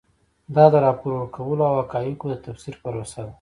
[0.55, 3.29] دا د راپور ورکولو او حقایقو د تفسیر پروسه ده.